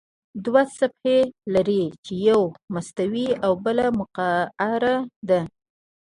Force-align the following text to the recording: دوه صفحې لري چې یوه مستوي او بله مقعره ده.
دوه 0.45 0.63
صفحې 0.79 1.19
لري 1.53 1.83
چې 2.05 2.13
یوه 2.27 2.47
مستوي 2.73 3.27
او 3.45 3.51
بله 3.65 3.85
مقعره 3.99 4.95
ده. 5.29 5.41